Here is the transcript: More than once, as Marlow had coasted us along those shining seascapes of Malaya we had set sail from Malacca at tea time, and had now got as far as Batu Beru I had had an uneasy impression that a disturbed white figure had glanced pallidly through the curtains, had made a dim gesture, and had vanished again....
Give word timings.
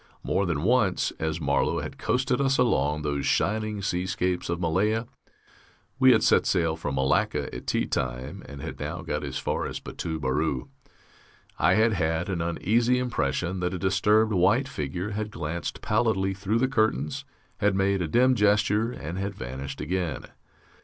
More 0.23 0.47
than 0.47 0.63
once, 0.63 1.11
as 1.19 1.39
Marlow 1.39 1.79
had 1.79 1.99
coasted 1.99 2.41
us 2.41 2.57
along 2.57 3.03
those 3.03 3.23
shining 3.23 3.83
seascapes 3.83 4.49
of 4.49 4.59
Malaya 4.59 5.05
we 5.99 6.11
had 6.11 6.23
set 6.23 6.47
sail 6.47 6.75
from 6.75 6.95
Malacca 6.95 7.53
at 7.53 7.67
tea 7.67 7.85
time, 7.85 8.41
and 8.47 8.63
had 8.63 8.79
now 8.79 9.03
got 9.03 9.23
as 9.23 9.37
far 9.37 9.67
as 9.67 9.79
Batu 9.79 10.19
Beru 10.19 10.69
I 11.59 11.75
had 11.75 11.93
had 11.93 12.29
an 12.29 12.41
uneasy 12.41 12.97
impression 12.97 13.59
that 13.59 13.75
a 13.75 13.77
disturbed 13.77 14.33
white 14.33 14.67
figure 14.67 15.11
had 15.11 15.29
glanced 15.29 15.81
pallidly 15.83 16.33
through 16.33 16.57
the 16.57 16.67
curtains, 16.67 17.23
had 17.57 17.75
made 17.75 18.01
a 18.01 18.07
dim 18.07 18.33
gesture, 18.33 18.91
and 18.91 19.19
had 19.19 19.35
vanished 19.35 19.79
again.... 19.81 20.25